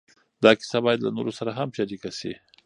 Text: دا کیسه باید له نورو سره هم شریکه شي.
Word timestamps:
دا 0.43 0.51
کیسه 0.59 0.77
باید 0.85 0.99
له 1.05 1.09
نورو 1.17 1.31
سره 1.39 1.51
هم 1.59 1.69
شریکه 1.77 2.11
شي. 2.19 2.33